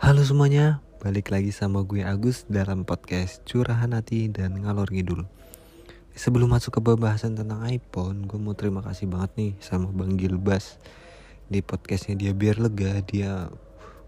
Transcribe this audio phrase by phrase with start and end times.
[0.00, 5.28] Halo semuanya, balik lagi sama gue Agus dalam podcast Curahan Hati dan Ngalor Ngidul.
[6.16, 10.80] Sebelum masuk ke pembahasan tentang iPhone, gue mau terima kasih banget nih sama Bang Gilbas
[11.52, 13.52] di podcastnya dia biar lega dia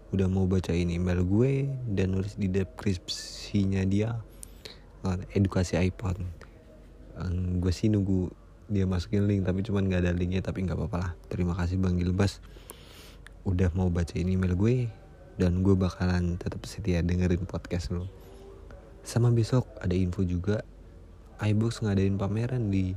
[0.09, 4.17] udah mau bacain email gue dan nulis di deskripsinya dia
[5.37, 6.25] edukasi iPhone.
[7.61, 8.33] Gue sih nunggu
[8.65, 11.11] dia masukin link tapi cuman nggak ada linknya tapi nggak apa-apa lah.
[11.29, 12.41] Terima kasih Bang Gilbas
[13.45, 14.89] udah mau bacain email gue
[15.37, 18.05] dan gue bakalan tetap setia dengerin podcast lo
[19.03, 20.63] sama besok ada info juga
[21.43, 22.95] iBox ngadain pameran di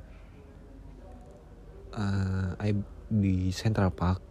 [1.99, 2.55] uh,
[3.11, 4.23] di Central Park.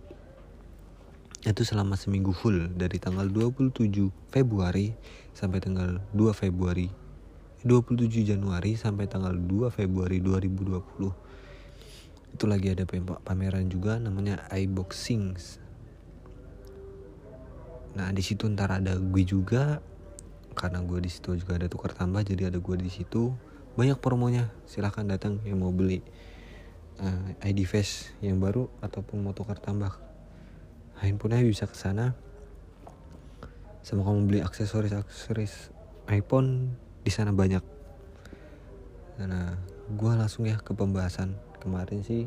[1.45, 3.85] Itu selama seminggu full dari tanggal 27
[4.33, 4.95] Februari
[5.35, 6.89] sampai tanggal 2 Februari
[7.61, 11.25] 27 Januari sampai tanggal 2 Februari 2020
[12.35, 12.83] itu lagi ada
[13.23, 15.64] pameran juga namanya iBoxings
[17.95, 19.79] nah di situ ntar ada gue juga
[20.55, 23.35] karena gue di situ juga ada tukar tambah jadi ada gue di situ.
[23.75, 25.99] Banyak promonya silahkan datang yang mau beli
[27.03, 29.91] uh, ID face yang baru ataupun mau tukar tambah.
[31.03, 32.15] Handphonenya bisa ke sana.
[33.83, 35.75] Sama kamu beli aksesoris aksesoris
[36.07, 36.71] iPhone
[37.03, 37.61] di sana banyak.
[39.19, 39.59] Nah
[39.91, 42.25] gue langsung ya ke pembahasan kemarin sih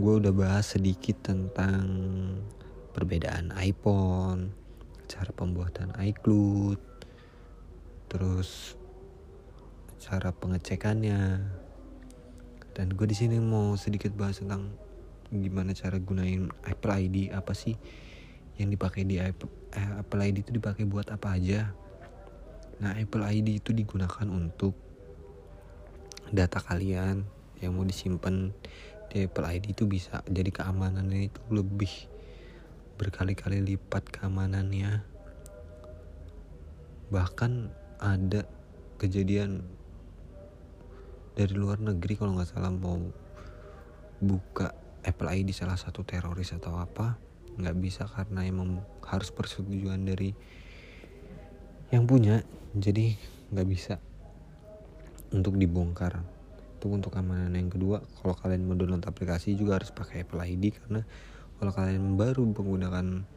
[0.00, 1.84] gue udah bahas sedikit tentang
[2.96, 4.59] perbedaan iPhone
[5.10, 6.78] cara pembuatan iCloud
[8.06, 8.78] terus
[9.98, 11.42] cara pengecekannya.
[12.70, 14.70] Dan gue di sini mau sedikit bahas tentang
[15.30, 17.74] gimana cara gunain Apple ID apa sih
[18.58, 21.70] yang dipakai di Apple, eh, Apple ID itu dipakai buat apa aja.
[22.82, 24.74] Nah Apple ID itu digunakan untuk
[26.30, 27.26] data kalian
[27.62, 28.50] yang mau disimpan
[29.10, 32.09] di Apple ID itu bisa jadi keamanannya itu lebih
[33.00, 35.00] berkali-kali lipat keamanannya.
[37.08, 37.52] Bahkan
[37.96, 38.44] ada
[39.00, 39.64] kejadian
[41.32, 43.00] dari luar negeri kalau nggak salah mau
[44.20, 47.16] buka Apple ID salah satu teroris atau apa.
[47.56, 50.36] Nggak bisa karena emang harus persetujuan dari
[51.88, 52.44] yang punya.
[52.76, 53.16] Jadi
[53.48, 53.96] nggak bisa
[55.32, 56.20] untuk dibongkar.
[56.76, 58.04] Itu untuk keamanan yang kedua.
[58.20, 61.00] Kalau kalian mau download aplikasi juga harus pakai Apple ID karena
[61.60, 63.28] kalau kalian baru menggunakan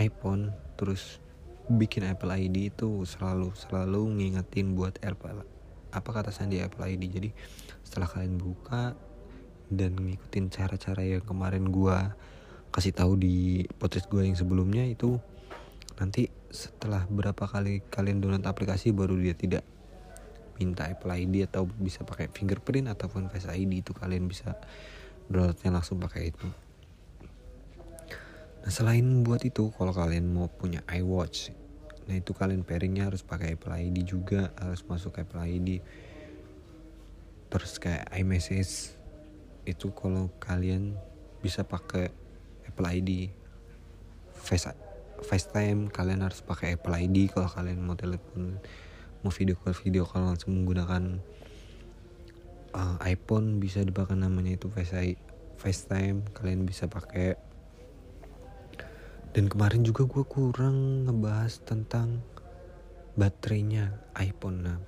[0.00, 1.20] iPhone terus
[1.68, 5.44] bikin Apple ID itu selalu selalu ngingetin buat Apple
[5.92, 7.30] apa kata sandi Apple ID jadi
[7.84, 8.96] setelah kalian buka
[9.68, 12.16] dan ngikutin cara-cara yang kemarin gua
[12.72, 15.20] kasih tahu di podcast gua yang sebelumnya itu
[16.00, 19.62] nanti setelah berapa kali kalian download aplikasi baru dia tidak
[20.58, 24.56] minta Apple ID atau bisa pakai fingerprint ataupun Face ID itu kalian bisa
[25.28, 26.48] downloadnya langsung pakai itu
[28.60, 31.56] Nah selain buat itu kalau kalian mau punya iWatch
[32.08, 35.80] Nah itu kalian pairingnya harus pakai Apple ID juga Harus masuk Apple ID
[37.48, 38.92] Terus kayak iMessage
[39.64, 40.96] Itu kalau kalian
[41.40, 42.12] bisa pakai
[42.68, 43.32] Apple ID
[44.36, 44.68] Face
[45.20, 48.56] FaceTime kalian harus pakai Apple ID kalau kalian mau telepon
[49.20, 51.20] mau video call video call langsung menggunakan
[52.72, 54.96] uh, iPhone bisa dipakai namanya itu Face
[55.60, 57.36] FaceTime kalian bisa pakai
[59.30, 62.22] dan kemarin juga gue kurang ngebahas tentang
[63.14, 64.78] baterainya iPhone nah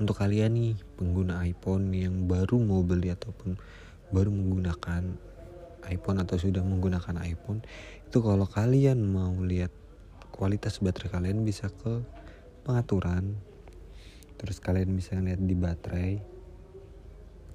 [0.00, 3.60] untuk kalian nih pengguna iPhone yang baru mau beli ataupun
[4.10, 5.30] baru menggunakan
[5.90, 7.60] iPhone atau sudah menggunakan iPhone
[8.08, 9.70] itu kalau kalian mau lihat
[10.34, 12.00] kualitas baterai kalian bisa ke
[12.64, 13.36] pengaturan.
[14.40, 16.16] Terus kalian bisa lihat di baterai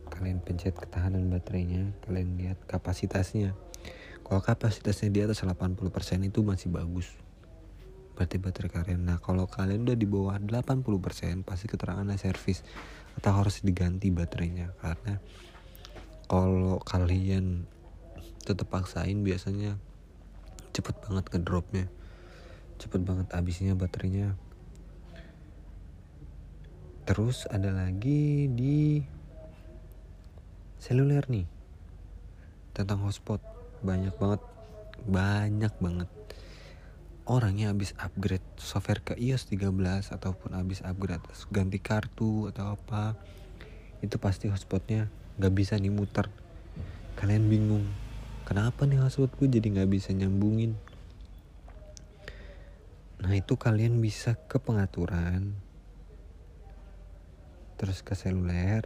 [0.05, 3.57] kalian pencet ketahanan baterainya kalian lihat kapasitasnya
[4.25, 5.85] kalau kapasitasnya di atas 80%
[6.25, 7.07] itu masih bagus
[8.15, 12.63] berarti baterai kalian nah kalau kalian udah di bawah 80% pasti keterangannya servis
[13.19, 14.75] atau harus diganti baterainya.
[14.79, 15.15] Karena
[16.27, 17.63] kalau kalian
[18.43, 19.79] tetap paksain biasanya
[20.75, 21.89] cepet banget ke dropnya
[22.75, 24.35] cepet banget habisnya baterainya.
[27.05, 28.99] Terus ada lagi di
[30.81, 31.47] seluler nih
[32.75, 33.39] tentang hotspot
[33.83, 34.41] banyak banget.
[35.09, 36.09] Banyak banget.
[37.25, 43.17] Orangnya habis upgrade software ke iOS 13 ataupun habis upgrade ganti kartu atau apa
[44.05, 45.09] itu pasti hotspotnya
[45.41, 46.29] nggak bisa nih muter
[47.17, 47.89] kalian bingung
[48.45, 50.77] kenapa nih hotspot jadi nggak bisa nyambungin?
[53.25, 55.57] Nah itu kalian bisa ke pengaturan
[57.75, 58.85] terus ke seluler.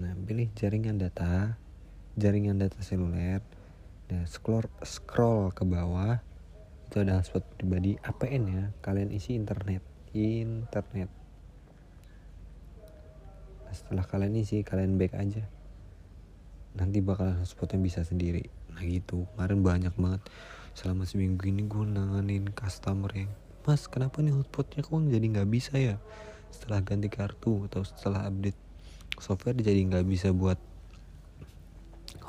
[0.00, 1.60] Nah pilih jaringan data
[2.16, 3.40] jaringan data seluler
[4.12, 6.20] Nah, scroll scroll ke bawah
[6.84, 8.64] itu ada hotspot pribadi APN ya.
[8.84, 9.80] Kalian isi internet
[10.12, 11.08] internet.
[13.64, 15.48] Nah, setelah kalian isi kalian back aja.
[16.76, 18.44] Nanti bakalan hotspotnya bisa sendiri.
[18.76, 19.24] Nah gitu.
[19.32, 20.20] Kemarin banyak banget.
[20.76, 23.32] Selama seminggu ini gue nanganin customer yang
[23.64, 25.96] mas kenapa nih hotspotnya kok jadi nggak bisa ya?
[26.52, 28.60] Setelah ganti kartu atau setelah update
[29.16, 30.60] software jadi nggak bisa buat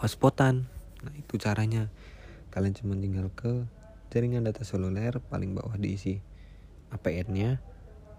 [0.04, 0.68] hotspotan.
[1.00, 1.88] Nah itu caranya.
[2.52, 3.64] Kalian cuma tinggal ke
[4.12, 6.20] jaringan data seluler paling bawah diisi
[6.92, 7.52] APN nya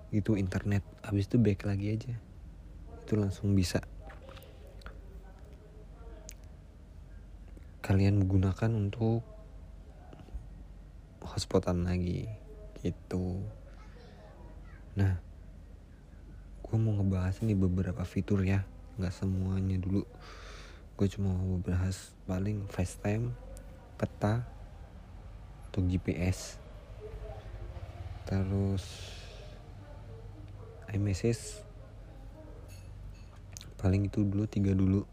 [0.08, 0.80] itu internet.
[1.04, 2.16] Habis itu back lagi aja.
[3.04, 3.84] Itu langsung bisa.
[7.84, 9.20] Kalian gunakan untuk
[11.20, 12.24] hotspotan lagi
[12.80, 13.44] gitu.
[14.96, 15.20] Nah
[16.64, 18.64] gue mau ngebahas nih beberapa fitur ya.
[18.96, 20.08] Nggak semuanya dulu
[20.94, 23.34] gue cuma mau bahas paling FaceTime
[23.98, 24.46] peta
[25.70, 26.58] atau GPS
[28.24, 28.84] terus
[30.94, 31.62] iMessage
[33.76, 35.04] paling itu dulu tiga dulu.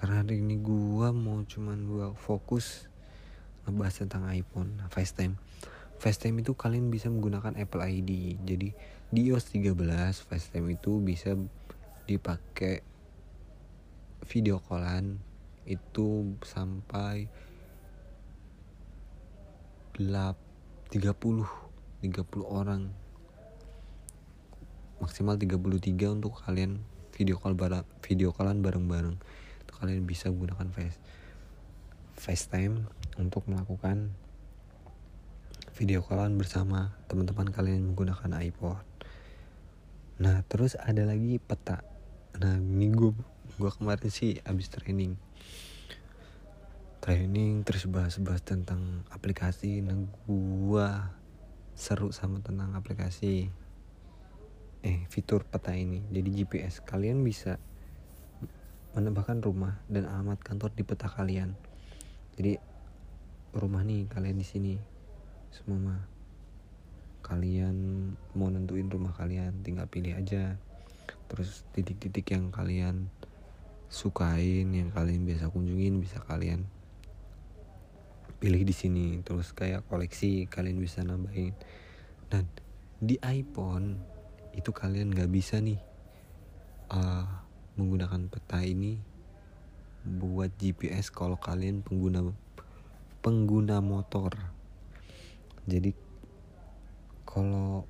[0.00, 2.88] Karena hari ini gue mau cuman gue fokus
[3.66, 5.34] ngebahas tentang iPhone nah, FaceTime
[5.98, 8.68] FaceTime itu kalian bisa menggunakan Apple ID jadi
[9.10, 9.74] di iOS 13
[10.22, 11.34] FaceTime itu bisa
[12.06, 12.86] dipakai
[14.26, 15.22] video callan
[15.66, 17.30] itu sampai
[19.96, 22.04] 30 30
[22.44, 22.92] orang
[25.00, 26.84] maksimal 33 untuk kalian
[27.16, 29.16] video call bareng video callan bareng-bareng
[29.76, 30.96] kalian bisa gunakan face
[32.16, 32.88] FaceTime
[33.20, 34.16] untuk melakukan
[35.76, 38.80] video callan bersama teman-teman kalian menggunakan iPod.
[40.24, 41.84] Nah, terus ada lagi peta.
[42.40, 43.12] Nah, ini gue
[43.56, 45.16] gue kemarin sih abis training.
[47.00, 49.80] Training terus bahas-bahas tentang aplikasi.
[49.80, 49.96] Nah
[50.28, 50.88] gue
[51.72, 53.48] seru sama tentang aplikasi
[54.84, 56.04] eh fitur peta ini.
[56.12, 57.56] Jadi GPS kalian bisa
[58.92, 61.56] menambahkan rumah dan alamat kantor di peta kalian.
[62.36, 62.60] Jadi
[63.56, 64.74] rumah nih kalian di sini.
[65.48, 65.96] Semua
[67.24, 67.76] kalian
[68.36, 70.60] mau nentuin rumah kalian tinggal pilih aja.
[71.32, 73.08] Terus titik-titik yang kalian
[73.86, 76.66] sukain yang kalian biasa kunjungin bisa kalian
[78.38, 79.06] pilih di sini.
[79.22, 81.56] Terus kayak koleksi kalian bisa nambahin.
[82.26, 82.46] Dan
[82.98, 84.00] di iPhone
[84.56, 85.78] itu kalian nggak bisa nih
[86.90, 87.26] uh,
[87.76, 88.96] menggunakan peta ini
[90.06, 92.22] buat GPS kalau kalian pengguna
[93.20, 94.32] pengguna motor.
[95.66, 95.90] Jadi
[97.26, 97.84] kalau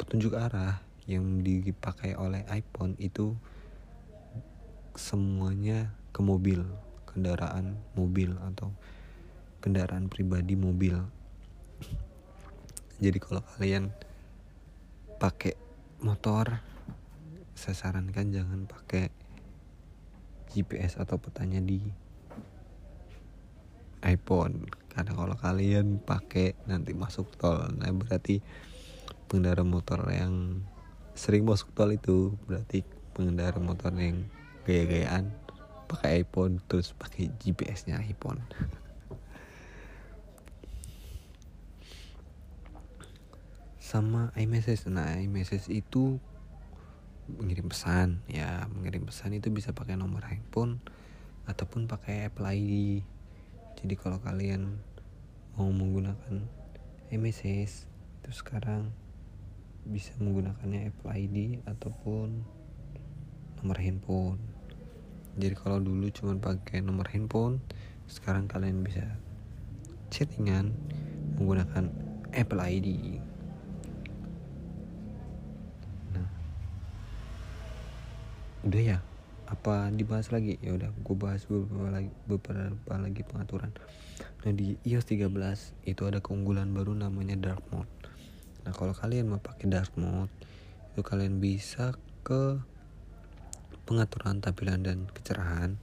[0.00, 3.36] petunjuk arah yang dipakai oleh iPhone itu
[4.94, 6.66] semuanya ke mobil
[7.10, 8.70] kendaraan mobil atau
[9.58, 10.96] kendaraan pribadi mobil.
[13.02, 13.90] Jadi kalau kalian
[15.18, 15.58] pakai
[16.00, 16.62] motor
[17.58, 19.12] saya sarankan jangan pakai
[20.54, 21.82] GPS atau petanya di
[24.00, 24.64] iPhone.
[24.90, 28.40] Karena kalau kalian pakai nanti masuk tol nah berarti
[29.28, 30.64] pengendara motor yang
[31.12, 32.82] sering masuk tol itu berarti
[33.12, 34.24] pengendara motor yang
[34.66, 35.32] gaya-gayaan.
[35.90, 38.40] Pakai iPhone terus pakai GPS-nya iPhone.
[43.78, 44.86] Sama iMessage.
[44.86, 46.22] Nah iMessage itu
[47.26, 48.22] mengirim pesan.
[48.30, 50.78] Ya mengirim pesan itu bisa pakai nomor handphone
[51.50, 53.02] ataupun pakai Apple ID
[53.80, 54.76] jadi kalau kalian
[55.56, 56.44] mau menggunakan
[57.08, 57.88] iMessage
[58.20, 58.92] itu sekarang
[59.88, 62.44] bisa menggunakannya Apple ID ataupun
[63.56, 64.36] nomor handphone
[65.38, 67.62] jadi kalau dulu cuma pakai nomor handphone
[68.10, 69.06] sekarang kalian bisa
[70.10, 70.74] chattingan
[71.38, 71.86] menggunakan
[72.34, 72.88] Apple ID
[76.10, 76.28] nah.
[78.66, 78.98] Udah ya?
[79.50, 80.58] Apa dibahas lagi?
[80.62, 83.74] Ya udah gue bahas beberapa lagi beberapa lagi pengaturan.
[84.46, 85.30] Nah di iOS 13
[85.90, 87.90] itu ada keunggulan baru namanya dark mode.
[88.62, 90.30] Nah kalau kalian mau pakai dark mode
[90.94, 92.62] itu kalian bisa ke
[93.90, 95.74] pengaturan tampilan dan kecerahan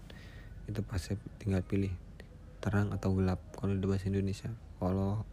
[0.71, 1.91] itu pasti tinggal pilih
[2.63, 3.43] terang atau gelap.
[3.51, 4.47] Kalau di bahasa Indonesia
[4.79, 5.27] kalau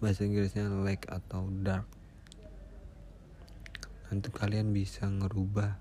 [0.00, 1.84] bahasa Inggrisnya light atau dark.
[4.08, 5.76] Nanti kalian bisa ngerubah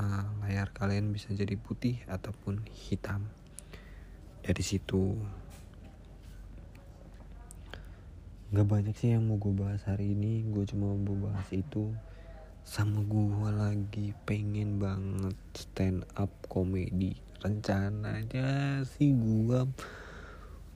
[0.00, 3.28] uh, layar kalian bisa jadi putih ataupun hitam.
[4.40, 5.20] Dari situ.
[8.56, 10.48] Nggak banyak sih yang mau gue bahas hari ini.
[10.48, 11.92] Gue cuma mau bahas itu
[12.64, 17.16] sama gue lagi pengen banget stand up komedi.
[17.40, 19.64] Rencananya sih gue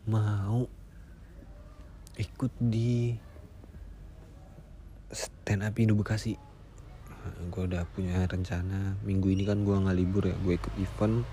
[0.08, 0.64] mau
[2.16, 3.12] ikut di
[5.12, 6.40] stand up Indo Bekasi.
[7.52, 8.96] Gue udah punya rencana.
[9.04, 11.24] Minggu ini kan gue nggak libur ya gue ikut event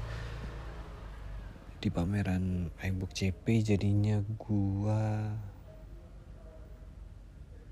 [1.82, 5.02] di pameran iBook CP jadinya gue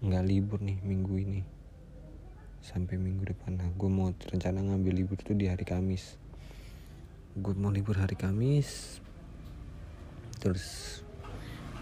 [0.02, 1.59] nggak libur nih minggu ini
[2.60, 3.56] sampai minggu depan.
[3.56, 6.20] Nah gue mau rencana ngambil libur tuh di hari Kamis.
[7.40, 9.00] Gue mau libur hari Kamis.
[10.40, 11.00] Terus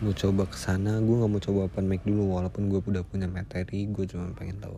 [0.01, 1.01] mau coba ke sana.
[1.01, 4.61] Gue nggak mau coba open mic dulu walaupun gue udah punya materi gue cuma pengen
[4.61, 4.77] tahu.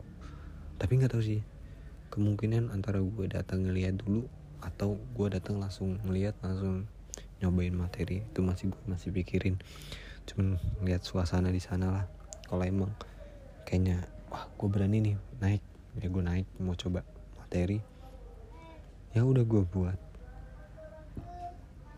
[0.80, 1.42] Tapi nggak tahu sih
[2.10, 4.26] kemungkinan antara gue datang ngeliat dulu
[4.60, 6.90] atau gue datang langsung ngeliat langsung
[7.44, 8.24] nyobain materi.
[8.24, 9.60] Itu masih gue masih pikirin.
[10.26, 12.06] Cuman lihat suasana di sana lah.
[12.50, 12.92] Kalau emang
[13.70, 14.02] kayaknya
[14.34, 15.69] wah gue berani nih naik
[16.00, 17.04] ya gue naik mau coba
[17.36, 17.84] materi.
[19.12, 20.09] Ya udah gue buat